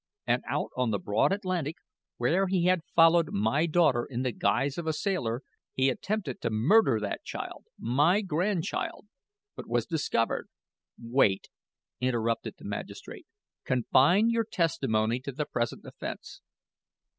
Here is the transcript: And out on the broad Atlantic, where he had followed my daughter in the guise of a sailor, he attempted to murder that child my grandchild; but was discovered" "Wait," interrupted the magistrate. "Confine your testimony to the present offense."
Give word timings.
And 0.25 0.41
out 0.49 0.71
on 0.75 0.89
the 0.89 0.97
broad 0.97 1.31
Atlantic, 1.31 1.75
where 2.17 2.47
he 2.47 2.65
had 2.65 2.83
followed 2.95 3.31
my 3.31 3.67
daughter 3.67 4.03
in 4.09 4.23
the 4.23 4.31
guise 4.31 4.79
of 4.79 4.87
a 4.87 4.93
sailor, 4.93 5.43
he 5.75 5.89
attempted 5.91 6.41
to 6.41 6.49
murder 6.49 6.99
that 6.99 7.23
child 7.23 7.65
my 7.77 8.21
grandchild; 8.21 9.05
but 9.55 9.69
was 9.69 9.85
discovered" 9.85 10.47
"Wait," 10.99 11.49
interrupted 11.99 12.55
the 12.57 12.65
magistrate. 12.65 13.27
"Confine 13.63 14.31
your 14.31 14.45
testimony 14.51 15.19
to 15.19 15.31
the 15.31 15.45
present 15.45 15.85
offense." 15.85 16.41